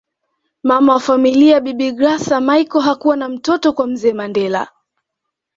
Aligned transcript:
Mama 0.63 0.93
wa 0.93 0.99
familia 0.99 1.59
bibi 1.59 1.91
Graca 1.91 2.41
Michael 2.41 2.81
hakuwa 2.85 3.17
na 3.17 3.29
mtoto 3.29 3.73
kwa 3.73 3.87
mzee 3.87 4.13
Mandela 4.13 4.67